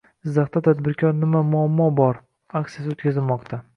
Jizzaxda 0.27 0.61
“Tadbirkor, 0.67 1.13
nima 1.23 1.41
muammo 1.49 1.91
bor?” 2.01 2.21
aksiyasi 2.61 2.95
o‘tkazilmoqda 2.97 3.63